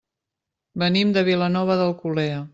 Venim 0.83 1.13
de 1.19 1.25
Vilanova 1.31 1.81
d'Alcolea. 1.83 2.43